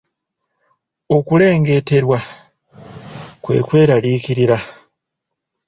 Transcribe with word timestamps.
Okulengeterwa 1.17 2.17
kwe 3.43 3.57
kweraliikirira. 3.67 4.57